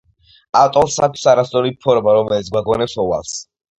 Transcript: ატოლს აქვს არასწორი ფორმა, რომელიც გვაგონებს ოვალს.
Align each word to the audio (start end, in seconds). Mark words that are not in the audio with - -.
ატოლს 0.61 0.95
აქვს 1.07 1.27
არასწორი 1.33 1.73
ფორმა, 1.85 2.17
რომელიც 2.19 2.51
გვაგონებს 2.57 2.97
ოვალს. 3.05 3.37